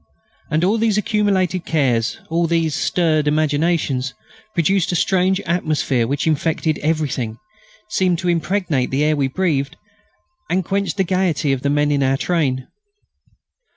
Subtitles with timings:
[0.49, 4.15] And all these accumulated cares, all these stirred imaginations,
[4.55, 7.37] produced a strange atmosphere which infected everything,
[7.87, 9.75] seemed to impregnate the air we breathed,
[10.49, 12.67] and quenched the gaiety of the men in our train.